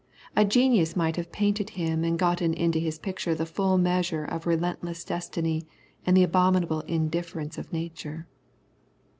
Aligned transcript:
A 0.35 0.43
genius 0.43 0.95
might 0.95 1.15
have 1.17 1.31
painted 1.31 1.69
him 1.77 2.03
and 2.03 2.17
gotten 2.17 2.55
into 2.55 2.79
his 2.79 2.97
picture 2.97 3.35
the 3.35 3.45
full 3.45 3.77
measure 3.77 4.25
of 4.25 4.47
relentless 4.47 5.03
destiny 5.05 5.67
and 6.07 6.17
the 6.17 6.23
abominable 6.23 6.81
indifference 6.87 7.59
of 7.59 7.71
nature. 7.71 8.25